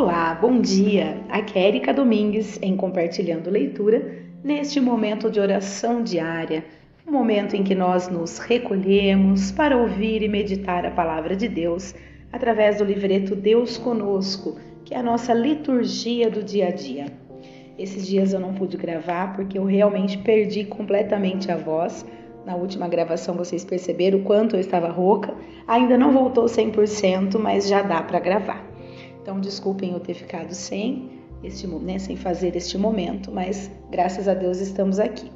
Olá, 0.00 0.32
bom 0.40 0.60
dia. 0.60 1.20
Aqui 1.28 1.58
é 1.58 1.66
Erika 1.66 1.92
Domingues 1.92 2.56
em 2.62 2.76
Compartilhando 2.76 3.50
Leitura, 3.50 4.22
neste 4.44 4.80
momento 4.80 5.28
de 5.28 5.40
oração 5.40 6.04
diária, 6.04 6.64
um 7.04 7.10
momento 7.10 7.56
em 7.56 7.64
que 7.64 7.74
nós 7.74 8.06
nos 8.06 8.38
recolhemos 8.38 9.50
para 9.50 9.76
ouvir 9.76 10.22
e 10.22 10.28
meditar 10.28 10.86
a 10.86 10.92
palavra 10.92 11.34
de 11.34 11.48
Deus 11.48 11.96
através 12.32 12.78
do 12.78 12.84
livreto 12.84 13.34
Deus 13.34 13.76
Conosco, 13.76 14.56
que 14.84 14.94
é 14.94 14.98
a 14.98 15.02
nossa 15.02 15.34
liturgia 15.34 16.30
do 16.30 16.44
dia 16.44 16.68
a 16.68 16.70
dia. 16.70 17.06
Esses 17.76 18.06
dias 18.06 18.32
eu 18.32 18.38
não 18.38 18.54
pude 18.54 18.76
gravar 18.76 19.34
porque 19.34 19.58
eu 19.58 19.64
realmente 19.64 20.16
perdi 20.18 20.64
completamente 20.64 21.50
a 21.50 21.56
voz. 21.56 22.06
Na 22.46 22.54
última 22.54 22.86
gravação 22.86 23.34
vocês 23.34 23.64
perceberam 23.64 24.20
o 24.20 24.22
quanto 24.22 24.54
eu 24.54 24.60
estava 24.60 24.90
rouca. 24.90 25.34
Ainda 25.66 25.98
não 25.98 26.12
voltou 26.12 26.44
100%, 26.44 27.36
mas 27.36 27.66
já 27.66 27.82
dá 27.82 28.00
para 28.00 28.20
gravar. 28.20 28.67
Então, 29.28 29.40
desculpem 29.40 29.92
eu 29.92 30.00
ter 30.00 30.14
ficado 30.14 30.54
sem, 30.54 31.20
este, 31.44 31.66
né, 31.66 31.98
sem 31.98 32.16
fazer 32.16 32.56
este 32.56 32.78
momento, 32.78 33.30
mas 33.30 33.70
graças 33.90 34.26
a 34.26 34.32
Deus 34.32 34.58
estamos 34.58 34.98
aqui. 34.98 35.30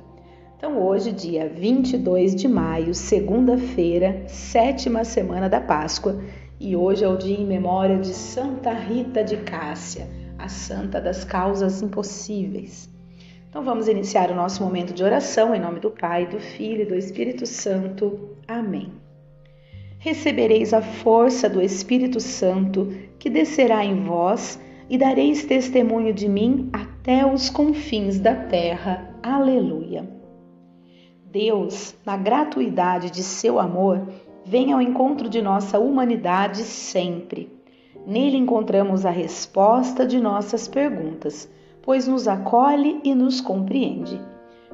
Então, 0.56 0.82
hoje, 0.82 1.12
dia 1.12 1.46
22 1.46 2.34
de 2.34 2.48
maio, 2.48 2.94
segunda-feira, 2.94 4.24
sétima 4.28 5.04
semana 5.04 5.46
da 5.46 5.60
Páscoa, 5.60 6.18
e 6.58 6.74
hoje 6.74 7.04
é 7.04 7.08
o 7.08 7.18
dia 7.18 7.36
em 7.36 7.44
memória 7.44 7.98
de 7.98 8.14
Santa 8.14 8.72
Rita 8.72 9.22
de 9.22 9.36
Cássia, 9.36 10.08
a 10.38 10.48
santa 10.48 10.98
das 10.98 11.22
causas 11.22 11.82
impossíveis. 11.82 12.88
Então, 13.50 13.62
vamos 13.62 13.88
iniciar 13.88 14.30
o 14.30 14.34
nosso 14.34 14.64
momento 14.64 14.94
de 14.94 15.04
oração 15.04 15.54
em 15.54 15.60
nome 15.60 15.80
do 15.80 15.90
Pai, 15.90 16.26
do 16.26 16.40
Filho 16.40 16.80
e 16.80 16.86
do 16.86 16.94
Espírito 16.94 17.44
Santo. 17.44 18.38
Amém 18.48 19.01
recebereis 20.02 20.74
a 20.74 20.82
força 20.82 21.48
do 21.48 21.62
Espírito 21.62 22.18
Santo 22.18 22.92
que 23.20 23.30
descerá 23.30 23.84
em 23.84 24.02
vós 24.02 24.60
e 24.90 24.98
dareis 24.98 25.44
testemunho 25.44 26.12
de 26.12 26.28
mim 26.28 26.68
até 26.72 27.24
os 27.24 27.48
confins 27.48 28.18
da 28.18 28.34
terra. 28.34 29.16
Aleluia. 29.22 30.04
Deus, 31.30 31.94
na 32.04 32.16
gratuidade 32.16 33.10
de 33.10 33.22
seu 33.22 33.60
amor, 33.60 34.08
vem 34.44 34.72
ao 34.72 34.82
encontro 34.82 35.28
de 35.28 35.40
nossa 35.40 35.78
humanidade 35.78 36.64
sempre. 36.64 37.48
Nele 38.04 38.36
encontramos 38.36 39.06
a 39.06 39.10
resposta 39.10 40.04
de 40.04 40.18
nossas 40.18 40.66
perguntas, 40.66 41.48
pois 41.80 42.08
nos 42.08 42.26
acolhe 42.26 43.00
e 43.04 43.14
nos 43.14 43.40
compreende. 43.40 44.20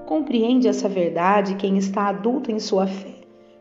Compreende 0.07 0.69
essa 0.69 0.89
verdade 0.89 1.57
quem 1.57 1.77
está 1.77 2.09
adulto 2.09 2.51
em 2.51 2.59
sua 2.59 2.87
fé 2.87 3.18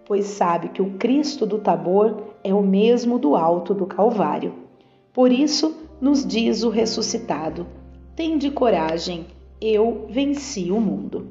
pois 0.08 0.26
sabe 0.26 0.70
que 0.70 0.82
o 0.82 0.92
Cristo 0.98 1.46
do 1.46 1.60
Tabor 1.60 2.24
é 2.42 2.54
o 2.54 2.64
mesmo 2.64 3.20
do 3.20 3.36
alto 3.36 3.74
do 3.74 3.86
Calvário. 3.86 4.54
Por 5.14 5.32
isso, 5.32 5.76
nos 6.00 6.26
diz 6.26 6.64
o 6.64 6.70
ressuscitado: 6.70 7.68
Tende 8.16 8.50
coragem, 8.50 9.28
eu 9.60 10.08
venci 10.10 10.72
o 10.72 10.80
mundo. 10.80 11.28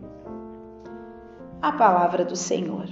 A 1.62 1.72
palavra 1.72 2.22
do 2.22 2.36
Senhor. 2.36 2.86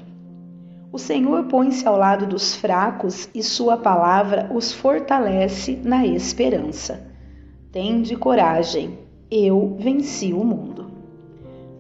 O 0.90 0.98
Senhor 0.98 1.44
põe-se 1.44 1.86
ao 1.86 1.98
lado 1.98 2.26
dos 2.26 2.56
fracos 2.56 3.28
e 3.34 3.42
Sua 3.42 3.76
palavra 3.76 4.50
os 4.54 4.72
fortalece 4.72 5.78
na 5.84 6.06
esperança. 6.06 7.12
Tende 7.70 8.16
coragem, 8.16 8.98
eu 9.30 9.76
venci 9.78 10.32
o 10.32 10.44
mundo. 10.44 10.73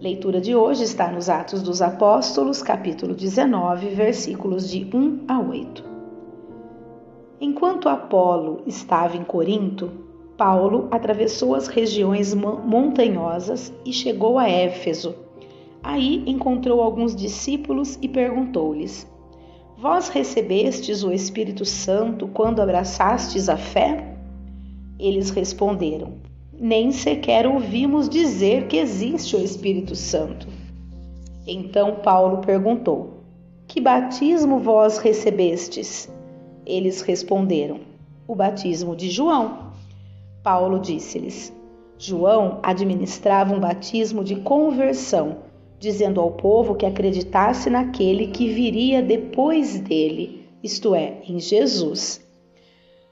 Leitura 0.04 0.38
de 0.38 0.54
hoje 0.54 0.84
está 0.84 1.10
nos 1.10 1.30
Atos 1.30 1.62
dos 1.62 1.80
Apóstolos, 1.80 2.60
capítulo 2.62 3.14
19, 3.14 3.88
versículos 3.88 4.68
de 4.68 4.84
1 4.94 5.24
a 5.26 5.40
8. 5.40 5.82
Enquanto 7.40 7.88
Apolo 7.88 8.60
estava 8.66 9.16
em 9.16 9.24
Corinto, 9.24 9.90
Paulo 10.36 10.88
atravessou 10.90 11.54
as 11.54 11.68
regiões 11.68 12.34
montanhosas 12.34 13.72
e 13.82 13.94
chegou 13.94 14.38
a 14.38 14.46
Éfeso. 14.46 15.14
Aí 15.82 16.22
encontrou 16.26 16.82
alguns 16.82 17.16
discípulos 17.16 17.98
e 18.02 18.06
perguntou-lhes: 18.06 19.10
Vós 19.78 20.10
recebestes 20.10 21.02
o 21.02 21.12
Espírito 21.12 21.64
Santo 21.64 22.28
quando 22.28 22.60
abraçastes 22.60 23.48
a 23.48 23.56
fé? 23.56 24.18
Eles 24.98 25.30
responderam: 25.30 26.23
nem 26.58 26.92
sequer 26.92 27.46
ouvimos 27.46 28.08
dizer 28.08 28.66
que 28.66 28.76
existe 28.76 29.36
o 29.36 29.40
Espírito 29.42 29.94
Santo. 29.94 30.46
Então 31.46 31.96
Paulo 31.96 32.38
perguntou: 32.38 33.24
Que 33.66 33.80
batismo 33.80 34.58
vós 34.58 34.98
recebestes? 34.98 36.08
Eles 36.64 37.02
responderam: 37.02 37.80
O 38.26 38.34
batismo 38.34 38.96
de 38.96 39.10
João. 39.10 39.72
Paulo 40.42 40.78
disse-lhes: 40.78 41.52
João 41.98 42.58
administrava 42.62 43.54
um 43.54 43.60
batismo 43.60 44.24
de 44.24 44.36
conversão, 44.36 45.38
dizendo 45.78 46.20
ao 46.20 46.32
povo 46.32 46.74
que 46.74 46.86
acreditasse 46.86 47.68
naquele 47.70 48.28
que 48.28 48.48
viria 48.48 49.02
depois 49.02 49.78
dele, 49.80 50.46
isto 50.62 50.94
é, 50.94 51.18
em 51.28 51.38
Jesus. 51.38 52.24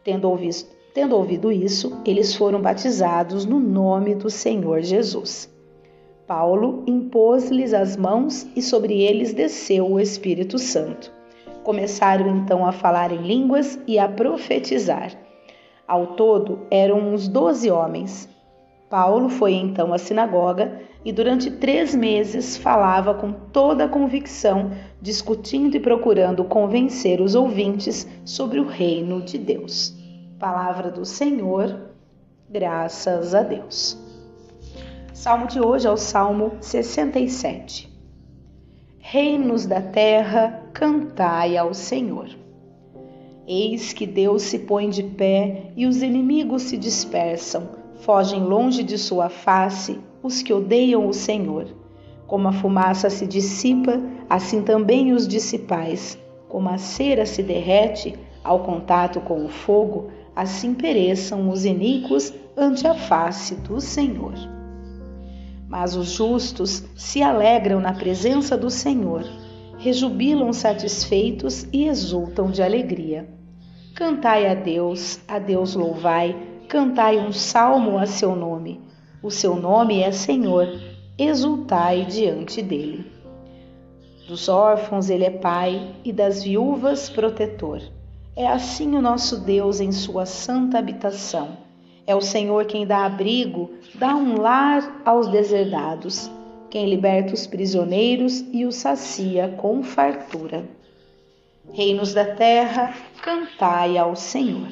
Tendo 0.02 0.28
ouvido, 0.28 0.66
Tendo 0.94 1.16
ouvido 1.16 1.50
isso, 1.50 1.98
eles 2.04 2.34
foram 2.34 2.60
batizados 2.60 3.46
no 3.46 3.58
nome 3.58 4.14
do 4.14 4.28
Senhor 4.28 4.82
Jesus. 4.82 5.50
Paulo 6.26 6.84
impôs-lhes 6.86 7.72
as 7.72 7.96
mãos 7.96 8.46
e 8.54 8.60
sobre 8.60 9.00
eles 9.00 9.32
desceu 9.32 9.90
o 9.90 9.98
Espírito 9.98 10.58
Santo. 10.58 11.10
Começaram 11.64 12.36
então 12.36 12.66
a 12.66 12.72
falar 12.72 13.10
em 13.10 13.22
línguas 13.22 13.78
e 13.86 13.98
a 13.98 14.06
profetizar. 14.06 15.12
Ao 15.88 16.08
todo 16.08 16.66
eram 16.70 16.98
uns 16.98 17.26
doze 17.26 17.70
homens. 17.70 18.28
Paulo 18.90 19.30
foi 19.30 19.54
então 19.54 19.94
à 19.94 19.98
sinagoga 19.98 20.78
e 21.02 21.10
durante 21.10 21.50
três 21.50 21.94
meses 21.94 22.58
falava 22.58 23.14
com 23.14 23.32
toda 23.32 23.84
a 23.84 23.88
convicção, 23.88 24.72
discutindo 25.00 25.74
e 25.74 25.80
procurando 25.80 26.44
convencer 26.44 27.18
os 27.18 27.34
ouvintes 27.34 28.06
sobre 28.26 28.60
o 28.60 28.66
reino 28.66 29.22
de 29.22 29.38
Deus. 29.38 30.01
Palavra 30.42 30.90
do 30.90 31.04
Senhor, 31.04 31.92
graças 32.50 33.32
a 33.32 33.44
Deus. 33.44 33.96
Salmo 35.14 35.46
de 35.46 35.60
hoje 35.60 35.86
é 35.86 35.90
o 35.92 35.96
Salmo 35.96 36.54
67. 36.60 37.88
Reinos 38.98 39.66
da 39.66 39.80
terra, 39.80 40.64
cantai 40.72 41.56
ao 41.56 41.72
Senhor. 41.72 42.28
Eis 43.46 43.92
que 43.92 44.04
Deus 44.04 44.42
se 44.42 44.58
põe 44.58 44.90
de 44.90 45.04
pé 45.04 45.70
e 45.76 45.86
os 45.86 46.02
inimigos 46.02 46.62
se 46.62 46.76
dispersam, 46.76 47.68
fogem 48.00 48.42
longe 48.42 48.82
de 48.82 48.98
sua 48.98 49.28
face 49.28 50.00
os 50.24 50.42
que 50.42 50.52
odeiam 50.52 51.06
o 51.06 51.14
Senhor. 51.14 51.68
Como 52.26 52.48
a 52.48 52.52
fumaça 52.52 53.08
se 53.08 53.28
dissipa, 53.28 54.02
assim 54.28 54.60
também 54.64 55.12
os 55.12 55.28
dissipais. 55.28 56.18
Como 56.48 56.68
a 56.68 56.78
cera 56.78 57.26
se 57.26 57.44
derrete 57.44 58.18
ao 58.42 58.64
contato 58.64 59.20
com 59.20 59.44
o 59.44 59.48
fogo, 59.48 60.10
assim 60.34 60.74
pereçam 60.74 61.50
os 61.50 61.64
iníquos 61.64 62.32
ante 62.56 62.86
a 62.86 62.94
face 62.94 63.54
do 63.56 63.80
Senhor. 63.80 64.34
Mas 65.68 65.96
os 65.96 66.12
justos 66.12 66.84
se 66.94 67.22
alegram 67.22 67.80
na 67.80 67.92
presença 67.92 68.56
do 68.56 68.70
Senhor, 68.70 69.24
rejubilam 69.78 70.52
satisfeitos 70.52 71.66
e 71.72 71.86
exultam 71.86 72.50
de 72.50 72.62
alegria. 72.62 73.28
Cantai 73.94 74.46
a 74.48 74.54
Deus, 74.54 75.20
a 75.26 75.38
Deus 75.38 75.74
louvai, 75.74 76.36
cantai 76.68 77.18
um 77.18 77.32
salmo 77.32 77.98
a 77.98 78.06
seu 78.06 78.36
nome. 78.36 78.80
O 79.22 79.30
seu 79.30 79.56
nome 79.56 80.00
é 80.00 80.10
Senhor, 80.10 80.66
exultai 81.18 82.04
diante 82.04 82.62
dele. 82.62 83.10
Dos 84.26 84.48
órfãos 84.48 85.10
ele 85.10 85.24
é 85.24 85.30
pai 85.30 85.94
e 86.04 86.12
das 86.12 86.42
viúvas 86.42 87.10
protetor. 87.10 87.82
É 88.34 88.46
assim 88.46 88.96
o 88.96 89.02
nosso 89.02 89.40
Deus 89.40 89.78
em 89.78 89.92
sua 89.92 90.24
santa 90.24 90.78
habitação. 90.78 91.58
É 92.06 92.14
o 92.14 92.20
Senhor 92.22 92.64
quem 92.64 92.86
dá 92.86 93.04
abrigo, 93.04 93.70
dá 93.94 94.16
um 94.16 94.40
lar 94.40 95.02
aos 95.04 95.28
deserdados, 95.28 96.30
quem 96.70 96.88
liberta 96.88 97.34
os 97.34 97.46
prisioneiros 97.46 98.42
e 98.50 98.64
os 98.64 98.76
sacia 98.76 99.54
com 99.58 99.82
fartura. 99.82 100.64
Reinos 101.74 102.14
da 102.14 102.24
terra, 102.24 102.94
cantai 103.22 103.98
ao 103.98 104.16
Senhor. 104.16 104.68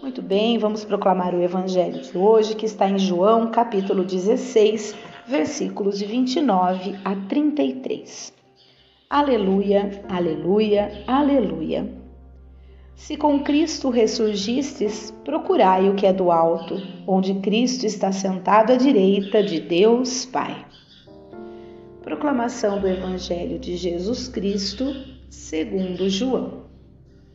Muito 0.00 0.22
bem, 0.22 0.56
vamos 0.56 0.82
proclamar 0.82 1.34
o 1.34 1.42
evangelho 1.42 2.00
de 2.00 2.16
hoje, 2.16 2.56
que 2.56 2.64
está 2.64 2.88
em 2.88 2.98
João, 2.98 3.50
capítulo 3.50 4.02
16, 4.02 4.96
versículos 5.26 5.98
de 5.98 6.06
29 6.06 6.98
a 7.04 7.14
33. 7.28 8.32
Aleluia, 9.10 10.02
aleluia, 10.08 11.04
aleluia. 11.06 12.03
Se 12.96 13.16
com 13.16 13.40
Cristo 13.40 13.90
ressurgistes, 13.90 15.10
procurai 15.24 15.90
o 15.90 15.94
que 15.94 16.06
é 16.06 16.12
do 16.12 16.30
alto, 16.30 16.76
onde 17.06 17.34
Cristo 17.34 17.84
está 17.84 18.12
sentado 18.12 18.72
à 18.72 18.76
direita 18.76 19.42
de 19.42 19.60
Deus 19.60 20.24
Pai. 20.24 20.64
Proclamação 22.02 22.80
do 22.80 22.86
Evangelho 22.88 23.58
de 23.58 23.76
Jesus 23.76 24.28
Cristo, 24.28 24.94
segundo 25.28 26.08
João. 26.08 26.64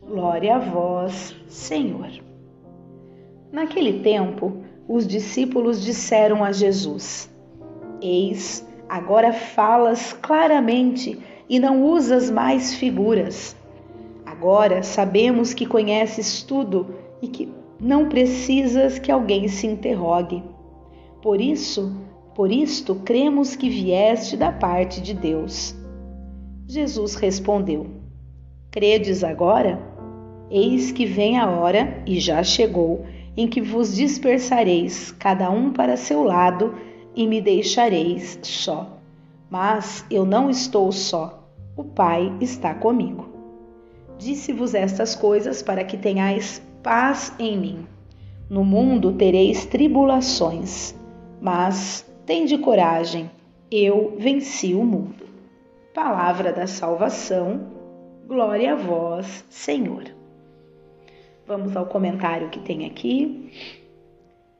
Glória 0.00 0.56
a 0.56 0.58
vós, 0.58 1.36
Senhor. 1.46 2.10
Naquele 3.52 4.00
tempo, 4.00 4.64
os 4.88 5.06
discípulos 5.06 5.84
disseram 5.84 6.42
a 6.42 6.52
Jesus: 6.52 7.30
Eis, 8.00 8.66
agora 8.88 9.32
falas 9.32 10.12
claramente 10.14 11.20
e 11.48 11.60
não 11.60 11.84
usas 11.84 12.30
mais 12.30 12.74
figuras. 12.74 13.56
Agora 14.40 14.82
sabemos 14.82 15.52
que 15.52 15.66
conheces 15.66 16.42
tudo 16.42 16.94
e 17.20 17.28
que 17.28 17.52
não 17.78 18.08
precisas 18.08 18.98
que 18.98 19.12
alguém 19.12 19.48
se 19.48 19.66
interrogue. 19.66 20.42
Por 21.20 21.38
isso, 21.38 21.94
por 22.34 22.50
isto 22.50 22.94
cremos 22.94 23.54
que 23.54 23.68
vieste 23.68 24.38
da 24.38 24.50
parte 24.50 24.98
de 25.02 25.12
Deus. 25.12 25.76
Jesus 26.66 27.16
respondeu: 27.16 27.86
Credes 28.70 29.22
agora? 29.22 29.78
Eis 30.50 30.90
que 30.90 31.04
vem 31.04 31.38
a 31.38 31.46
hora, 31.50 32.02
e 32.06 32.18
já 32.18 32.42
chegou, 32.42 33.04
em 33.36 33.46
que 33.46 33.60
vos 33.60 33.94
dispersareis, 33.94 35.10
cada 35.18 35.50
um 35.50 35.70
para 35.70 35.98
seu 35.98 36.22
lado, 36.22 36.74
e 37.14 37.26
me 37.26 37.42
deixareis 37.42 38.38
só. 38.42 38.88
Mas 39.50 40.02
eu 40.10 40.24
não 40.24 40.48
estou 40.48 40.90
só, 40.90 41.46
o 41.76 41.84
Pai 41.84 42.32
está 42.40 42.72
comigo. 42.72 43.39
Disse-vos 44.20 44.74
estas 44.74 45.14
coisas 45.14 45.62
para 45.62 45.82
que 45.82 45.96
tenhais 45.96 46.60
paz 46.82 47.32
em 47.38 47.56
mim. 47.56 47.86
No 48.50 48.62
mundo 48.62 49.14
tereis 49.14 49.64
tribulações, 49.64 50.94
mas 51.40 52.04
tende 52.26 52.58
coragem, 52.58 53.30
eu 53.72 54.16
venci 54.18 54.74
o 54.74 54.84
mundo. 54.84 55.24
Palavra 55.94 56.52
da 56.52 56.66
salvação, 56.66 57.62
glória 58.28 58.74
a 58.74 58.76
vós, 58.76 59.42
Senhor. 59.48 60.04
Vamos 61.46 61.74
ao 61.74 61.86
comentário 61.86 62.50
que 62.50 62.60
tem 62.60 62.84
aqui. 62.84 63.50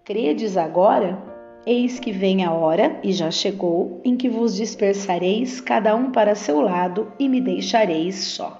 Credes 0.06 0.56
agora? 0.56 1.22
Eis 1.66 2.00
que 2.00 2.12
vem 2.12 2.46
a 2.46 2.50
hora, 2.50 2.98
e 3.04 3.12
já 3.12 3.30
chegou, 3.30 4.00
em 4.02 4.16
que 4.16 4.26
vos 4.26 4.56
dispersareis, 4.56 5.60
cada 5.60 5.94
um 5.94 6.10
para 6.10 6.34
seu 6.34 6.62
lado, 6.62 7.12
e 7.18 7.28
me 7.28 7.42
deixareis 7.42 8.16
só. 8.16 8.59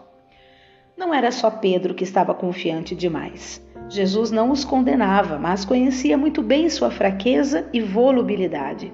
Não 1.01 1.15
era 1.15 1.33
só 1.33 1.51
Pedro 1.51 1.95
que 1.95 2.05
estava 2.05 2.35
confiante 2.35 2.95
demais. 2.95 3.67
Jesus 3.89 4.31
não 4.31 4.51
os 4.51 4.67
condenava, 4.67 5.39
mas 5.39 5.65
conhecia 5.65 6.19
muito 6.19 6.43
bem 6.43 6.69
sua 6.69 6.91
fraqueza 6.91 7.67
e 7.73 7.81
volubilidade. 7.81 8.93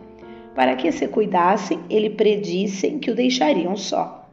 Para 0.55 0.77
que 0.77 0.93
se 0.93 1.09
cuidassem, 1.09 1.81
ele 1.91 2.09
predissem 2.09 3.01
que 3.01 3.11
o 3.11 3.15
deixariam 3.15 3.75
só. 3.77 4.25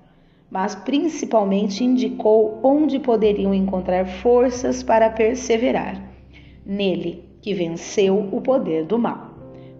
Mas 0.51 0.75
principalmente 0.75 1.83
indicou 1.83 2.59
onde 2.61 2.99
poderiam 2.99 3.55
encontrar 3.55 4.05
forças 4.05 4.83
para 4.83 5.09
perseverar. 5.09 5.99
Nele, 6.63 7.27
que 7.41 7.55
venceu 7.55 8.29
o 8.31 8.39
poder 8.39 8.85
do 8.85 8.99
mal. 8.99 9.31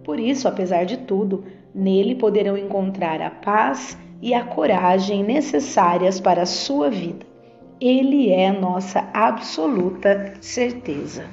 Por 0.02 0.18
isso, 0.18 0.48
apesar 0.48 0.82
de 0.82 0.96
tudo, 0.96 1.44
nele 1.72 2.16
poderão 2.16 2.58
encontrar 2.58 3.22
a 3.22 3.30
paz 3.30 3.96
e 4.20 4.34
a 4.34 4.42
coragem 4.42 5.22
necessárias 5.22 6.18
para 6.18 6.42
a 6.42 6.46
sua 6.46 6.90
vida. 6.90 7.33
Ele 7.86 8.32
é 8.32 8.50
nossa 8.50 9.10
absoluta 9.12 10.32
certeza. 10.40 11.26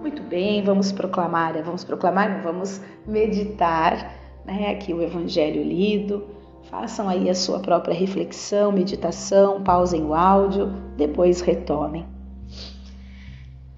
Muito 0.00 0.22
bem, 0.22 0.62
vamos 0.62 0.92
proclamar, 0.92 1.60
vamos 1.64 1.82
proclamar, 1.82 2.40
vamos 2.44 2.80
meditar, 3.04 4.14
né, 4.46 4.70
aqui 4.70 4.94
o 4.94 5.02
evangelho 5.02 5.64
lido. 5.64 6.28
Façam 6.70 7.08
aí 7.08 7.28
a 7.28 7.34
sua 7.34 7.58
própria 7.58 7.92
reflexão, 7.92 8.70
meditação, 8.70 9.64
pausem 9.64 10.04
o 10.04 10.14
áudio, 10.14 10.68
depois 10.96 11.40
retomem. 11.40 12.06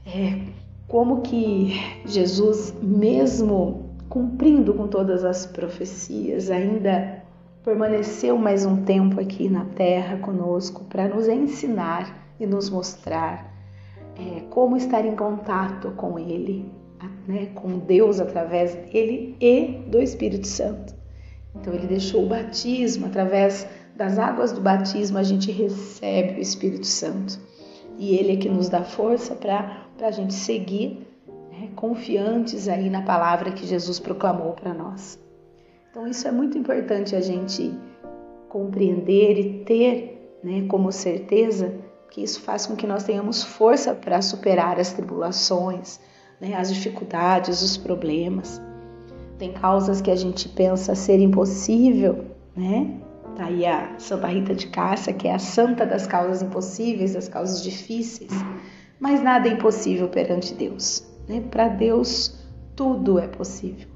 É, 0.04 0.38
como 0.86 1.22
que 1.22 1.80
Jesus, 2.04 2.74
mesmo 2.82 3.96
cumprindo 4.10 4.74
com 4.74 4.86
todas 4.86 5.24
as 5.24 5.46
profecias, 5.46 6.50
ainda 6.50 7.21
permaneceu 7.64 8.36
mais 8.36 8.66
um 8.66 8.82
tempo 8.84 9.20
aqui 9.20 9.48
na 9.48 9.64
Terra 9.64 10.18
conosco 10.18 10.84
para 10.84 11.08
nos 11.08 11.28
ensinar 11.28 12.34
e 12.40 12.44
nos 12.44 12.68
mostrar 12.68 13.54
é, 14.18 14.40
como 14.50 14.76
estar 14.76 15.04
em 15.04 15.14
contato 15.14 15.92
com 15.92 16.18
Ele, 16.18 16.68
né, 17.26 17.46
com 17.54 17.78
Deus 17.78 18.18
através 18.18 18.74
dele 18.74 19.36
e 19.40 19.84
do 19.88 20.00
Espírito 20.00 20.46
Santo. 20.46 20.94
Então 21.54 21.72
ele 21.72 21.86
deixou 21.86 22.24
o 22.24 22.28
batismo, 22.28 23.06
através 23.06 23.66
das 23.94 24.18
águas 24.18 24.52
do 24.52 24.60
batismo 24.60 25.18
a 25.18 25.22
gente 25.22 25.52
recebe 25.52 26.38
o 26.38 26.42
Espírito 26.42 26.86
Santo. 26.86 27.38
E 27.98 28.16
ele 28.16 28.32
é 28.32 28.36
que 28.36 28.48
nos 28.48 28.68
dá 28.68 28.82
força 28.82 29.34
para 29.36 29.86
a 30.00 30.10
gente 30.10 30.34
seguir 30.34 31.06
né, 31.52 31.68
confiantes 31.76 32.66
aí 32.68 32.90
na 32.90 33.02
palavra 33.02 33.52
que 33.52 33.66
Jesus 33.66 34.00
proclamou 34.00 34.52
para 34.52 34.72
nós. 34.72 35.21
Então 35.92 36.06
isso 36.06 36.26
é 36.26 36.32
muito 36.32 36.56
importante 36.56 37.14
a 37.14 37.20
gente 37.20 37.70
compreender 38.48 39.38
e 39.38 39.64
ter 39.64 40.38
né, 40.42 40.66
como 40.66 40.90
certeza 40.90 41.74
que 42.10 42.22
isso 42.22 42.40
faz 42.40 42.64
com 42.64 42.74
que 42.74 42.86
nós 42.86 43.04
tenhamos 43.04 43.44
força 43.44 43.94
para 43.94 44.22
superar 44.22 44.80
as 44.80 44.94
tribulações, 44.94 46.00
né, 46.40 46.54
as 46.54 46.72
dificuldades, 46.72 47.60
os 47.60 47.76
problemas. 47.76 48.58
Tem 49.38 49.52
causas 49.52 50.00
que 50.00 50.10
a 50.10 50.16
gente 50.16 50.48
pensa 50.48 50.94
ser 50.94 51.20
impossível, 51.20 52.24
né? 52.56 52.98
Tá 53.36 53.46
aí 53.46 53.66
a 53.66 53.94
Santa 53.98 54.28
Rita 54.28 54.54
de 54.54 54.68
Cássia, 54.68 55.12
que 55.12 55.28
é 55.28 55.34
a 55.34 55.38
santa 55.38 55.84
das 55.84 56.06
causas 56.06 56.40
impossíveis, 56.40 57.12
das 57.12 57.28
causas 57.28 57.62
difíceis. 57.62 58.30
Mas 58.98 59.22
nada 59.22 59.46
é 59.46 59.52
impossível 59.52 60.08
perante 60.08 60.54
Deus. 60.54 61.06
Né? 61.28 61.42
Para 61.50 61.68
Deus, 61.68 62.38
tudo 62.74 63.18
é 63.18 63.26
possível. 63.26 63.91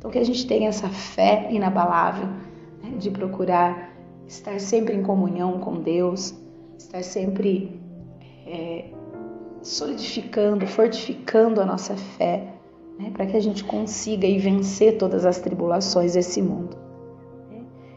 Então, 0.00 0.10
que 0.10 0.18
a 0.18 0.24
gente 0.24 0.46
tenha 0.46 0.70
essa 0.70 0.88
fé 0.88 1.48
inabalável 1.50 2.26
né, 2.82 2.96
de 2.96 3.10
procurar 3.10 3.94
estar 4.26 4.58
sempre 4.58 4.96
em 4.96 5.02
comunhão 5.02 5.60
com 5.60 5.74
Deus, 5.74 6.34
estar 6.78 7.04
sempre 7.04 7.78
é, 8.46 8.86
solidificando, 9.60 10.66
fortificando 10.66 11.60
a 11.60 11.66
nossa 11.66 11.94
fé, 11.96 12.54
né, 12.98 13.10
para 13.12 13.26
que 13.26 13.36
a 13.36 13.40
gente 13.40 13.62
consiga 13.62 14.26
ir 14.26 14.38
vencer 14.38 14.96
todas 14.96 15.26
as 15.26 15.38
tribulações 15.38 16.14
desse 16.14 16.40
mundo. 16.40 16.78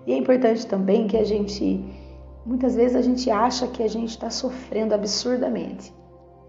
E 0.06 0.12
é 0.12 0.18
importante 0.18 0.68
também 0.68 1.08
que 1.08 1.16
a 1.16 1.24
gente, 1.24 1.86
muitas 2.46 2.76
vezes 2.76 2.98
a 2.98 3.02
gente 3.02 3.32
acha 3.32 3.66
que 3.66 3.82
a 3.82 3.88
gente 3.88 4.10
está 4.10 4.30
sofrendo 4.30 4.94
absurdamente. 4.94 5.94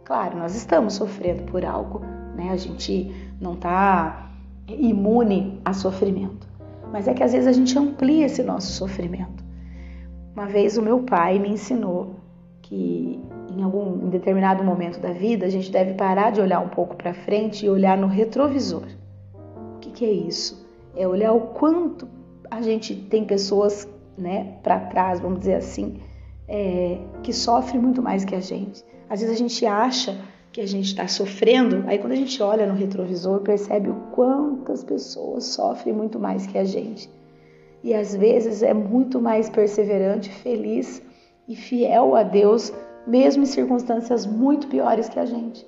Claro, 0.04 0.36
nós 0.36 0.56
estamos 0.56 0.94
sofrendo 0.94 1.44
por 1.44 1.64
algo, 1.64 2.00
né? 2.34 2.50
A 2.50 2.56
gente 2.56 3.14
não 3.40 3.52
está 3.52 4.33
imune 4.68 5.60
a 5.64 5.72
sofrimento. 5.72 6.46
Mas 6.92 7.08
é 7.08 7.14
que 7.14 7.22
às 7.22 7.32
vezes 7.32 7.46
a 7.46 7.52
gente 7.52 7.78
amplia 7.78 8.26
esse 8.26 8.42
nosso 8.42 8.72
sofrimento. 8.72 9.44
Uma 10.34 10.46
vez 10.46 10.76
o 10.76 10.82
meu 10.82 11.02
pai 11.02 11.38
me 11.38 11.48
ensinou 11.48 12.16
que 12.62 13.20
em 13.50 13.62
algum 13.62 14.06
em 14.06 14.08
determinado 14.08 14.64
momento 14.64 14.98
da 15.00 15.12
vida 15.12 15.46
a 15.46 15.48
gente 15.48 15.70
deve 15.70 15.94
parar 15.94 16.30
de 16.30 16.40
olhar 16.40 16.60
um 16.60 16.68
pouco 16.68 16.96
para 16.96 17.14
frente 17.14 17.66
e 17.66 17.70
olhar 17.70 17.96
no 17.96 18.06
retrovisor. 18.06 18.86
O 19.76 19.78
que, 19.80 19.90
que 19.90 20.04
é 20.04 20.12
isso? 20.12 20.66
É 20.96 21.06
olhar 21.06 21.32
o 21.32 21.40
quanto 21.40 22.08
a 22.50 22.62
gente 22.62 22.94
tem 22.94 23.24
pessoas, 23.24 23.88
né, 24.16 24.56
para 24.62 24.78
trás, 24.78 25.20
vamos 25.20 25.40
dizer 25.40 25.54
assim, 25.54 26.00
é, 26.48 26.98
que 27.22 27.32
sofrem 27.32 27.80
muito 27.80 28.02
mais 28.02 28.24
que 28.24 28.34
a 28.34 28.40
gente. 28.40 28.84
Às 29.08 29.20
vezes 29.20 29.34
a 29.34 29.38
gente 29.38 29.66
acha 29.66 30.16
que 30.54 30.60
a 30.60 30.66
gente 30.68 30.86
está 30.86 31.08
sofrendo, 31.08 31.82
aí 31.88 31.98
quando 31.98 32.12
a 32.12 32.16
gente 32.16 32.40
olha 32.40 32.64
no 32.64 32.74
retrovisor, 32.74 33.40
percebe 33.40 33.90
o 33.90 33.94
quantas 34.12 34.84
pessoas 34.84 35.46
sofrem 35.46 35.92
muito 35.92 36.16
mais 36.16 36.46
que 36.46 36.56
a 36.56 36.62
gente. 36.62 37.10
E 37.82 37.92
às 37.92 38.14
vezes 38.14 38.62
é 38.62 38.72
muito 38.72 39.20
mais 39.20 39.50
perseverante, 39.50 40.30
feliz 40.30 41.02
e 41.48 41.56
fiel 41.56 42.14
a 42.14 42.22
Deus, 42.22 42.72
mesmo 43.04 43.42
em 43.42 43.46
circunstâncias 43.46 44.24
muito 44.26 44.68
piores 44.68 45.08
que 45.08 45.18
a 45.18 45.26
gente. 45.26 45.66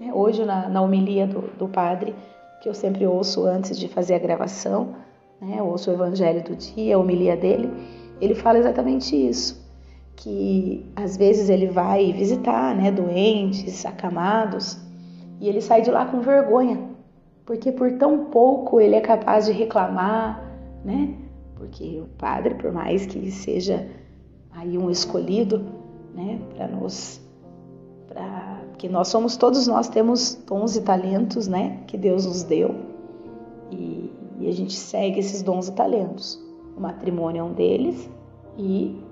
É, 0.00 0.14
hoje, 0.14 0.44
na, 0.44 0.68
na 0.68 0.80
homilia 0.80 1.26
do, 1.26 1.40
do 1.58 1.66
padre, 1.66 2.14
que 2.62 2.68
eu 2.68 2.74
sempre 2.74 3.04
ouço 3.04 3.44
antes 3.44 3.76
de 3.76 3.88
fazer 3.88 4.14
a 4.14 4.20
gravação, 4.20 4.94
né, 5.40 5.60
ouço 5.60 5.90
o 5.90 5.94
evangelho 5.94 6.44
do 6.44 6.54
dia, 6.54 6.94
a 6.94 6.98
homilia 6.98 7.36
dele, 7.36 7.68
ele 8.20 8.36
fala 8.36 8.58
exatamente 8.58 9.16
isso 9.16 9.61
que 10.22 10.86
às 10.94 11.16
vezes 11.16 11.48
ele 11.50 11.66
vai 11.66 12.12
visitar, 12.12 12.76
né, 12.76 12.92
doentes, 12.92 13.84
acamados, 13.84 14.78
e 15.40 15.48
ele 15.48 15.60
sai 15.60 15.82
de 15.82 15.90
lá 15.90 16.06
com 16.06 16.20
vergonha, 16.20 16.78
porque 17.44 17.72
por 17.72 17.98
tão 17.98 18.26
pouco 18.26 18.80
ele 18.80 18.94
é 18.94 19.00
capaz 19.00 19.46
de 19.46 19.52
reclamar, 19.52 20.40
né? 20.84 21.16
Porque 21.56 22.00
o 22.00 22.06
padre, 22.16 22.54
por 22.54 22.70
mais 22.70 23.04
que 23.04 23.32
seja 23.32 23.88
aí 24.52 24.78
um 24.78 24.88
escolhido, 24.88 25.64
né, 26.14 26.38
para 26.54 26.68
nos 26.68 27.20
para 28.06 28.60
que 28.78 28.88
nós 28.88 29.08
somos 29.08 29.36
todos 29.36 29.66
nós 29.66 29.88
temos 29.88 30.36
dons 30.46 30.76
e 30.76 30.82
talentos, 30.82 31.48
né, 31.48 31.80
que 31.88 31.98
Deus 31.98 32.26
nos 32.26 32.44
deu. 32.44 32.76
E, 33.72 34.12
e 34.38 34.48
a 34.48 34.52
gente 34.52 34.74
segue 34.74 35.18
esses 35.18 35.42
dons 35.42 35.66
e 35.66 35.72
talentos. 35.72 36.40
O 36.76 36.80
matrimônio 36.80 37.40
é 37.40 37.42
um 37.42 37.52
deles 37.52 38.08
e 38.56 39.02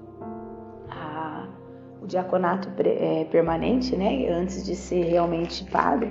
diaconato 2.10 2.68
é, 2.84 3.24
permanente, 3.30 3.96
né, 3.96 4.28
antes 4.28 4.64
de 4.64 4.74
ser 4.74 5.04
realmente 5.04 5.64
padre, 5.70 6.10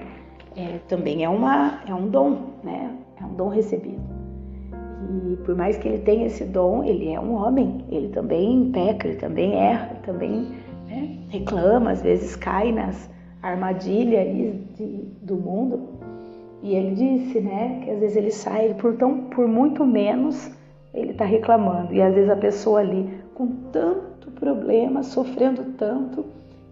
é, 0.56 0.80
também 0.88 1.24
é, 1.24 1.30
uma, 1.30 1.82
é 1.88 1.94
um 1.94 2.08
dom, 2.08 2.54
né? 2.64 2.92
É 3.22 3.26
um 3.26 3.34
dom 3.34 3.50
recebido. 3.50 4.02
E 5.10 5.36
por 5.38 5.56
mais 5.56 5.78
que 5.78 5.88
ele 5.88 6.00
tenha 6.00 6.26
esse 6.26 6.44
dom, 6.46 6.84
ele 6.84 7.12
é 7.12 7.20
um 7.20 7.34
homem, 7.34 7.86
ele 7.90 8.10
também 8.10 8.72
peca, 8.72 9.08
ele 9.08 9.18
também 9.18 9.56
erra, 9.56 9.96
também 10.04 10.50
né, 10.88 11.18
reclama, 11.30 11.92
às 11.92 12.02
vezes 12.02 12.36
cai 12.36 12.72
nas 12.72 13.10
armadilhas 13.42 14.28
do 15.22 15.36
mundo. 15.36 15.90
E 16.62 16.76
ele 16.76 16.96
disse, 16.96 17.40
né, 17.40 17.82
que 17.84 17.92
às 17.92 18.00
vezes 18.00 18.18
ele 18.18 18.32
sai 18.32 18.74
por, 18.74 18.96
tão, 18.98 19.30
por 19.30 19.48
muito 19.48 19.86
menos 19.86 20.52
ele 20.94 21.12
está 21.12 21.26
reclamando. 21.26 21.94
E 21.94 22.02
às 22.02 22.14
vezes 22.14 22.30
a 22.30 22.36
pessoa 22.36 22.80
ali 22.80 23.10
com 23.34 23.48
tanto 23.72 24.19
problema, 24.40 25.04
sofrendo 25.04 25.74
tanto, 25.78 26.26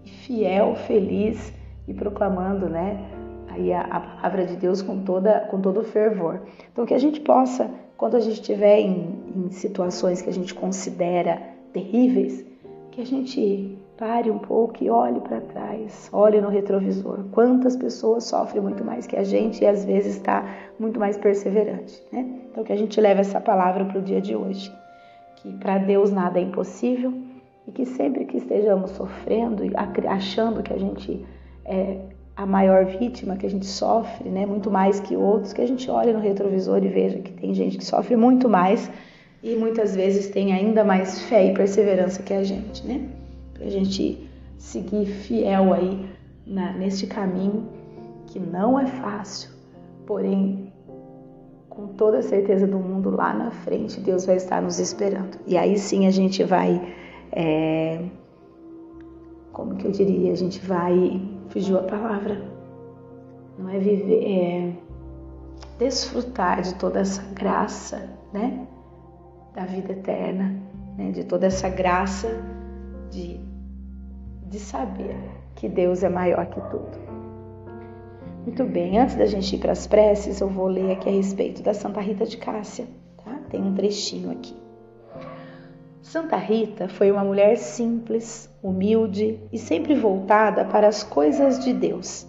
fiel, 0.03 0.75
feliz 0.75 1.53
e 1.87 1.93
proclamando, 1.93 2.69
né, 2.69 2.99
aí 3.49 3.73
a, 3.73 3.81
a 3.81 3.99
palavra 3.99 4.45
de 4.45 4.55
Deus 4.55 4.81
com 4.81 5.03
toda 5.03 5.41
com 5.51 5.59
todo 5.59 5.83
fervor. 5.83 6.41
Então 6.71 6.85
que 6.85 6.93
a 6.93 6.99
gente 6.99 7.19
possa, 7.19 7.69
quando 7.97 8.15
a 8.15 8.19
gente 8.19 8.35
estiver 8.35 8.79
em, 8.79 9.23
em 9.35 9.51
situações 9.51 10.21
que 10.21 10.29
a 10.29 10.33
gente 10.33 10.53
considera 10.53 11.41
terríveis, 11.73 12.45
que 12.91 13.01
a 13.01 13.05
gente 13.05 13.77
pare 13.97 14.29
um 14.29 14.37
pouco 14.37 14.83
e 14.83 14.89
olhe 14.89 15.19
para 15.21 15.41
trás, 15.41 16.09
olhe 16.13 16.39
no 16.39 16.49
retrovisor. 16.49 17.25
Quantas 17.31 17.75
pessoas 17.75 18.25
sofrem 18.25 18.61
muito 18.61 18.85
mais 18.85 19.07
que 19.07 19.15
a 19.15 19.23
gente 19.23 19.63
e 19.63 19.67
às 19.67 19.83
vezes 19.83 20.17
está 20.17 20.45
muito 20.79 20.99
mais 20.99 21.17
perseverante, 21.17 22.01
né? 22.11 22.41
Então 22.51 22.63
que 22.63 22.71
a 22.71 22.77
gente 22.77 22.99
leve 23.01 23.21
essa 23.21 23.41
palavra 23.41 23.85
para 23.85 23.99
o 23.99 24.01
dia 24.01 24.21
de 24.21 24.35
hoje, 24.35 24.71
que 25.37 25.51
para 25.53 25.79
Deus 25.79 26.11
nada 26.11 26.39
é 26.39 26.43
impossível 26.43 27.13
e 27.67 27.71
que 27.71 27.85
sempre 27.85 28.25
que 28.25 28.37
estejamos 28.37 28.91
sofrendo 28.91 29.63
achando 30.07 30.63
que 30.63 30.73
a 30.73 30.77
gente 30.77 31.25
é 31.65 31.99
a 32.35 32.45
maior 32.45 32.85
vítima, 32.85 33.35
que 33.35 33.47
a 33.47 33.49
gente 33.49 33.65
sofre, 33.65 34.29
né, 34.29 34.45
muito 34.45 34.69
mais 34.69 34.99
que 34.99 35.15
outros, 35.15 35.53
que 35.53 35.61
a 35.61 35.67
gente 35.67 35.89
olhe 35.89 36.13
no 36.13 36.19
retrovisor 36.19 36.83
e 36.83 36.87
veja 36.87 37.17
que 37.17 37.31
tem 37.33 37.51
gente 37.53 37.79
que 37.79 37.83
sofre 37.83 38.15
muito 38.15 38.47
mais 38.47 38.89
e 39.41 39.55
muitas 39.55 39.95
vezes 39.95 40.29
tem 40.29 40.53
ainda 40.53 40.83
mais 40.83 41.21
fé 41.23 41.47
e 41.47 41.53
perseverança 41.53 42.21
que 42.21 42.33
a 42.33 42.43
gente, 42.43 42.85
né? 42.85 43.09
Para 43.53 43.65
a 43.65 43.69
gente 43.69 44.29
seguir 44.57 45.05
fiel 45.05 45.73
aí 45.73 46.05
na, 46.45 46.73
neste 46.73 47.07
caminho 47.07 47.67
que 48.27 48.39
não 48.39 48.79
é 48.79 48.85
fácil, 48.85 49.49
porém 50.05 50.71
com 51.69 51.87
toda 51.87 52.19
a 52.19 52.23
certeza 52.23 52.67
do 52.67 52.77
mundo 52.77 53.09
lá 53.09 53.33
na 53.33 53.51
frente 53.51 53.99
Deus 53.99 54.25
vai 54.25 54.35
estar 54.35 54.61
nos 54.61 54.79
esperando. 54.79 55.39
E 55.47 55.57
aí 55.57 55.77
sim 55.77 56.05
a 56.05 56.11
gente 56.11 56.43
vai 56.43 56.81
é, 57.31 58.01
como 59.51 59.75
que 59.75 59.85
eu 59.85 59.91
diria, 59.91 60.31
a 60.31 60.35
gente 60.35 60.59
vai, 60.65 61.21
fugiu 61.49 61.79
a 61.79 61.83
palavra, 61.83 62.41
não 63.57 63.69
é 63.69 63.79
viver, 63.79 64.23
é 64.23 64.73
desfrutar 65.79 66.61
de 66.61 66.75
toda 66.75 66.99
essa 66.99 67.23
graça, 67.33 68.09
né, 68.33 68.67
da 69.53 69.65
vida 69.65 69.93
eterna, 69.93 70.55
né, 70.97 71.11
de 71.11 71.23
toda 71.23 71.47
essa 71.47 71.69
graça 71.69 72.27
de, 73.09 73.39
de 74.45 74.59
saber 74.59 75.17
que 75.55 75.67
Deus 75.67 76.03
é 76.03 76.09
maior 76.09 76.45
que 76.47 76.61
tudo. 76.69 77.07
Muito 78.45 78.63
bem, 78.63 78.97
antes 78.97 79.15
da 79.15 79.25
gente 79.25 79.55
ir 79.55 79.59
para 79.59 79.73
as 79.73 79.87
preces, 79.87 80.39
eu 80.39 80.47
vou 80.47 80.67
ler 80.67 80.91
aqui 80.91 81.09
a 81.09 81.11
respeito 81.11 81.61
da 81.61 81.73
Santa 81.73 81.99
Rita 81.99 82.25
de 82.25 82.37
Cássia, 82.37 82.87
tá? 83.23 83.39
Tem 83.49 83.61
um 83.61 83.73
trechinho 83.73 84.31
aqui. 84.31 84.66
Santa 86.09 86.37
Rita 86.37 86.87
foi 86.87 87.11
uma 87.11 87.21
mulher 87.21 87.57
simples, 87.57 88.49
humilde 88.63 89.41
e 89.51 89.57
sempre 89.57 89.93
voltada 89.93 90.63
para 90.63 90.87
as 90.87 91.03
coisas 91.03 91.59
de 91.59 91.73
Deus. 91.73 92.25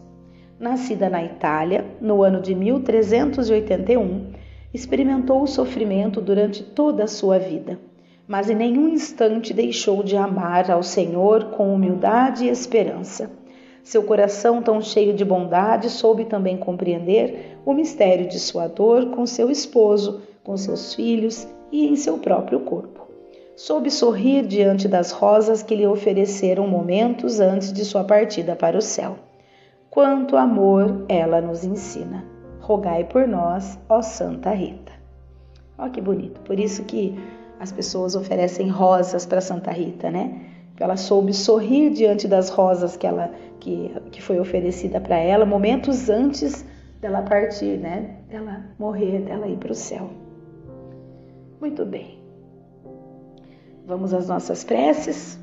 Nascida 0.58 1.08
na 1.08 1.23
Itália, 1.23 1.85
no 2.00 2.25
ano 2.25 2.40
de 2.40 2.56
1381, 2.56 4.32
experimentou 4.75 5.44
o 5.44 5.47
sofrimento 5.47 6.20
durante 6.20 6.64
toda 6.64 7.04
a 7.04 7.06
sua 7.06 7.38
vida, 7.38 7.78
mas 8.26 8.50
em 8.50 8.56
nenhum 8.56 8.88
instante 8.88 9.54
deixou 9.54 10.02
de 10.02 10.16
amar 10.16 10.73
ao 10.73 10.82
Senhor 10.82 11.44
com 11.52 11.73
humildade 11.73 12.47
e 12.47 12.49
esperança. 12.49 13.30
Seu 13.85 14.02
coração, 14.02 14.61
tão 14.61 14.82
cheio 14.82 15.14
de 15.14 15.25
bondade, 15.25 15.88
soube 15.88 16.25
também 16.25 16.56
compreender 16.56 17.56
o 17.64 17.73
mistério 17.73 18.26
de 18.26 18.40
sua 18.40 18.66
dor 18.66 19.11
com 19.11 19.25
seu 19.25 19.49
esposo, 19.49 20.20
com 20.42 20.56
seus 20.56 20.94
filhos 20.94 21.47
e 21.70 21.87
em 21.87 21.94
seu 21.94 22.18
próprio 22.18 22.58
corpo 22.58 23.07
soube 23.58 23.90
sorrir 23.90 24.46
diante 24.46 24.86
das 24.86 25.10
rosas 25.10 25.64
que 25.64 25.74
lhe 25.74 25.84
ofereceram 25.84 26.68
momentos 26.68 27.40
antes 27.40 27.72
de 27.72 27.84
sua 27.84 28.04
partida 28.04 28.54
para 28.54 28.78
o 28.78 28.80
céu. 28.80 29.16
Quanto 29.90 30.36
amor 30.36 31.04
ela 31.08 31.40
nos 31.40 31.64
ensina. 31.64 32.24
Rogai 32.60 33.02
por 33.02 33.26
nós, 33.26 33.76
ó 33.88 34.00
Santa 34.00 34.52
Rita. 34.52 34.92
Olha 35.76 35.90
que 35.90 36.00
bonito. 36.00 36.40
Por 36.42 36.56
isso 36.60 36.84
que 36.84 37.18
as 37.58 37.72
pessoas 37.72 38.14
oferecem 38.14 38.68
rosas 38.68 39.26
para 39.26 39.40
Santa 39.40 39.72
Rita, 39.72 40.08
né? 40.08 40.40
Ela 40.78 40.96
soube 40.96 41.34
sorrir 41.34 41.90
diante 41.90 42.28
das 42.28 42.50
rosas 42.50 42.96
que 42.96 43.08
ela 43.08 43.32
que, 43.58 43.92
que 44.12 44.22
foi 44.22 44.38
oferecida 44.38 45.00
para 45.00 45.16
ela 45.16 45.44
momentos 45.44 46.08
antes 46.08 46.64
dela 47.00 47.22
partir, 47.22 47.76
né? 47.76 48.18
Dela 48.28 48.66
morrer, 48.78 49.22
dela 49.22 49.48
ir 49.48 49.56
para 49.56 49.72
o 49.72 49.74
céu. 49.74 50.10
Muito 51.60 51.84
bem. 51.84 52.27
Vamos 53.88 54.12
às 54.12 54.28
nossas 54.28 54.62
preces. 54.64 55.38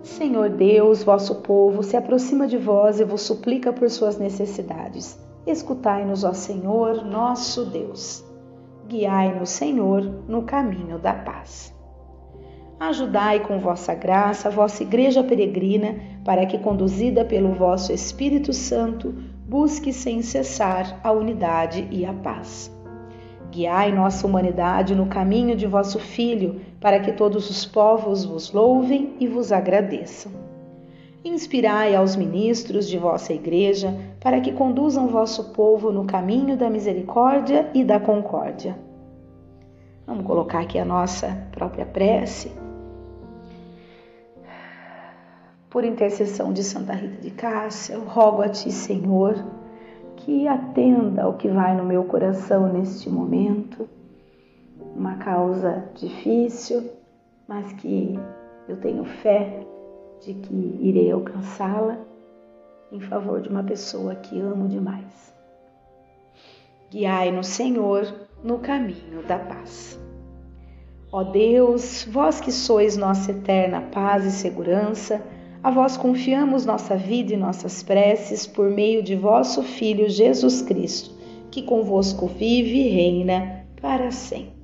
Senhor 0.00 0.48
Deus, 0.48 1.02
vosso 1.02 1.42
povo 1.42 1.82
se 1.82 1.96
aproxima 1.96 2.46
de 2.46 2.56
vós 2.56 3.00
e 3.00 3.04
vos 3.04 3.22
suplica 3.22 3.72
por 3.72 3.90
suas 3.90 4.16
necessidades. 4.16 5.18
Escutai-nos, 5.44 6.22
ó 6.22 6.32
Senhor, 6.32 7.04
nosso 7.04 7.64
Deus. 7.64 8.24
Guiai-nos, 8.86 9.50
Senhor, 9.50 10.02
no 10.28 10.42
caminho 10.42 11.00
da 11.00 11.12
paz. 11.12 11.74
Ajudai 12.78 13.40
com 13.40 13.58
vossa 13.58 13.92
graça 13.92 14.46
a 14.46 14.52
vossa 14.52 14.84
Igreja 14.84 15.24
peregrina, 15.24 15.96
para 16.24 16.46
que, 16.46 16.58
conduzida 16.58 17.24
pelo 17.24 17.54
vosso 17.54 17.92
Espírito 17.92 18.52
Santo, 18.52 19.12
busque 19.48 19.92
sem 19.92 20.22
cessar 20.22 21.00
a 21.02 21.10
unidade 21.10 21.88
e 21.90 22.06
a 22.06 22.12
paz. 22.12 22.70
Guiai 23.50 23.90
nossa 23.90 24.24
humanidade 24.28 24.94
no 24.94 25.06
caminho 25.06 25.56
de 25.56 25.66
vosso 25.66 25.98
Filho, 25.98 26.60
para 26.80 26.98
que 27.00 27.12
todos 27.12 27.50
os 27.50 27.66
povos 27.66 28.24
vos 28.24 28.52
louvem 28.52 29.14
e 29.20 29.28
vos 29.28 29.52
agradeçam. 29.52 30.32
Inspirai 31.22 31.94
aos 31.94 32.16
ministros 32.16 32.88
de 32.88 32.96
vossa 32.96 33.34
Igreja, 33.34 33.94
para 34.20 34.40
que 34.40 34.52
conduzam 34.52 35.08
vosso 35.08 35.52
povo 35.52 35.92
no 35.92 36.06
caminho 36.06 36.56
da 36.56 36.70
misericórdia 36.70 37.70
e 37.74 37.84
da 37.84 38.00
concórdia. 38.00 38.78
Vamos 40.06 40.24
colocar 40.24 40.60
aqui 40.60 40.78
a 40.78 40.84
nossa 40.84 41.46
própria 41.52 41.84
prece. 41.84 42.50
Por 45.68 45.84
intercessão 45.84 46.52
de 46.52 46.64
Santa 46.64 46.94
Rita 46.94 47.20
de 47.20 47.30
Cássia, 47.30 47.94
eu 47.94 48.04
rogo 48.04 48.42
a 48.42 48.48
Ti, 48.48 48.72
Senhor, 48.72 49.44
que 50.16 50.48
atenda 50.48 51.24
ao 51.24 51.34
que 51.34 51.48
vai 51.48 51.76
no 51.76 51.84
meu 51.84 52.04
coração 52.04 52.72
neste 52.72 53.08
momento. 53.10 53.88
Uma 54.94 55.16
causa 55.16 55.88
difícil, 55.94 56.90
mas 57.48 57.72
que 57.74 58.18
eu 58.68 58.76
tenho 58.76 59.04
fé 59.04 59.66
de 60.20 60.34
que 60.34 60.78
irei 60.80 61.10
alcançá-la 61.10 61.98
em 62.92 63.00
favor 63.00 63.40
de 63.40 63.48
uma 63.48 63.62
pessoa 63.62 64.14
que 64.14 64.38
amo 64.40 64.68
demais. 64.68 65.34
Guiai-nos, 66.90 67.46
Senhor, 67.46 68.12
no 68.42 68.58
caminho 68.58 69.22
da 69.26 69.38
paz. 69.38 69.98
Ó 71.12 71.24
Deus, 71.24 72.06
vós 72.10 72.40
que 72.40 72.52
sois 72.52 72.96
nossa 72.96 73.32
eterna 73.32 73.80
paz 73.80 74.24
e 74.24 74.30
segurança, 74.30 75.20
a 75.62 75.70
vós 75.70 75.96
confiamos 75.96 76.64
nossa 76.64 76.96
vida 76.96 77.34
e 77.34 77.36
nossas 77.36 77.82
preces 77.82 78.46
por 78.46 78.70
meio 78.70 79.02
de 79.02 79.14
vosso 79.14 79.62
Filho 79.62 80.08
Jesus 80.08 80.62
Cristo, 80.62 81.14
que 81.50 81.62
convosco 81.62 82.26
vive 82.26 82.86
e 82.86 82.88
reina 82.88 83.66
para 83.80 84.10
sempre. 84.10 84.59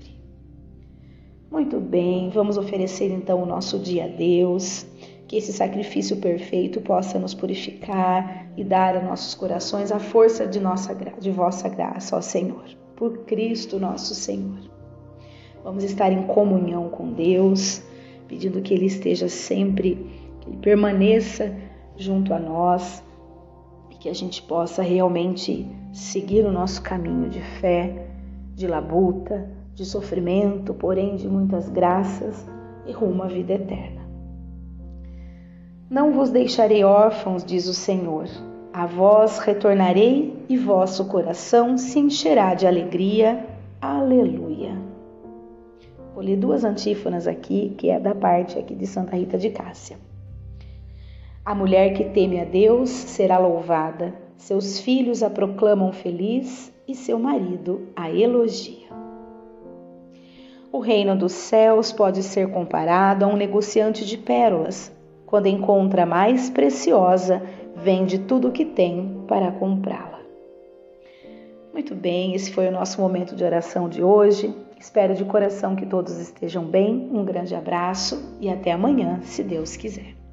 Muito 1.51 1.79
bem, 1.79 2.29
vamos 2.29 2.59
oferecer 2.59 3.11
então 3.13 3.41
o 3.41 3.47
nosso 3.47 3.79
dia 3.79 4.07
a 4.07 4.09
Deus, 4.09 4.85
que 5.29 5.37
esse 5.37 5.53
sacrifício 5.53 6.17
perfeito 6.17 6.81
possa 6.81 7.21
nos 7.21 7.35
purificar 7.35 8.51
e 8.57 8.65
dar 8.65 8.97
a 8.97 9.03
nossos 9.03 9.35
corações 9.35 9.93
a 9.93 10.01
força 10.01 10.45
de, 10.45 10.59
nossa, 10.59 10.93
de 10.95 11.31
vossa 11.31 11.69
graça, 11.69 12.17
ó 12.17 12.21
Senhor, 12.21 12.65
por 12.97 13.19
Cristo 13.19 13.79
nosso 13.79 14.13
Senhor. 14.13 14.59
Vamos 15.63 15.85
estar 15.85 16.13
em 16.13 16.25
comunhão 16.25 16.89
com 16.89 17.13
Deus, 17.13 17.81
pedindo 18.27 18.61
que 18.61 18.75
Ele 18.75 18.87
esteja 18.87 19.29
sempre 19.29 19.95
que 20.41 20.51
Ele 20.51 20.59
permaneça 20.59 21.55
junto 21.97 22.35
a 22.35 22.41
nós 22.41 23.05
e 23.91 23.95
que 23.95 24.09
a 24.09 24.15
gente 24.15 24.43
possa 24.43 24.83
realmente 24.83 25.65
seguir 25.93 26.45
o 26.45 26.53
nosso 26.53 26.83
caminho 26.83 27.31
de 27.31 27.41
fé, 27.41 28.09
de 28.53 28.67
labuta, 28.67 29.49
de 29.77 29.85
sofrimento, 29.85 30.73
porém 30.73 31.17
de 31.17 31.29
muitas 31.29 31.69
graças 31.69 32.49
e 32.87 32.93
rumo 32.93 33.23
à 33.23 33.27
vida 33.27 33.53
eterna. 33.53 34.01
Não 35.89 36.13
vos 36.13 36.31
deixarei 36.31 36.83
órfãos, 36.83 37.45
diz 37.45 37.69
o 37.69 37.75
Senhor. 37.75 38.27
A 38.73 38.87
vós 38.87 39.39
retornarei 39.39 40.45
e 40.49 40.57
vosso 40.57 41.05
coração 41.05 41.77
se 41.77 41.99
encherá 41.99 42.55
de 42.55 42.67
alegria. 42.67 43.47
Aleluia. 43.81 44.77
Vou 46.15 46.25
ler 46.25 46.39
duas 46.39 46.65
antífonas 46.65 47.27
aqui, 47.27 47.75
que 47.77 47.91
é 47.91 48.01
da 48.01 48.15
parte 48.15 48.59
aqui 48.59 48.75
de 48.75 48.87
Santa 48.87 49.15
Rita 49.15 49.37
de 49.37 49.51
Cássia. 49.51 49.99
A 51.45 51.55
mulher 51.55 51.93
que 51.93 52.05
teme 52.05 52.41
a 52.41 52.45
Deus 52.45 52.89
será 52.89 53.39
louvada, 53.39 54.15
seus 54.39 54.81
filhos 54.81 55.23
a 55.23 55.29
proclamam 55.29 55.93
feliz 55.93 56.73
e 56.89 56.95
seu 56.95 57.19
marido 57.19 57.89
a 57.95 58.11
elogia. 58.11 58.86
O 60.73 60.81
reino 60.81 61.17
dos 61.17 61.33
céus 61.33 61.93
pode 61.93 62.23
ser 62.23 62.51
comparado 62.51 63.25
a 63.25 63.29
um 63.29 63.37
negociante 63.37 64.05
de 64.05 64.19
pérolas. 64.19 64.93
Quando 65.25 65.47
encontra 65.47 66.03
a 66.03 66.07
mais 66.07 66.51
preciosa, 66.51 67.43
vende 67.75 68.19
tudo 68.19 68.49
o 68.49 68.53
que 68.53 68.65
tem 68.65 69.25
para 69.27 69.53
comprá-la. 69.53 70.21
Muito 71.73 71.95
bem, 71.95 72.35
esse 72.35 72.53
foi 72.53 72.69
o 72.69 72.73
nosso 72.73 73.01
momento 73.01 73.37
de 73.37 73.45
oração 73.45 73.89
de 73.89 74.03
hoje. 74.03 74.55
Espero 74.79 75.15
de 75.15 75.25
coração 75.25 75.77
que 75.77 75.87
todos 75.87 76.19
estejam 76.19 76.65
bem. 76.65 77.11
Um 77.13 77.25
grande 77.25 77.55
abraço 77.55 78.37
e 78.41 78.49
até 78.49 78.73
amanhã, 78.73 79.21
se 79.23 79.43
Deus 79.43 79.77
quiser. 79.77 80.26